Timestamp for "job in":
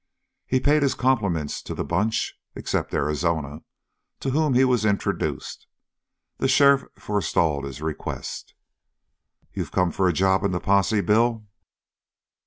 10.13-10.53